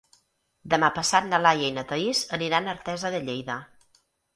Demà 0.73 0.89
passat 0.95 1.29
na 1.29 1.41
Laia 1.47 1.69
i 1.69 1.77
na 1.77 1.85
Thaís 1.95 2.25
aniran 2.41 2.67
a 2.67 2.77
Artesa 2.77 3.17
de 3.19 3.25
Lleida. 3.31 3.65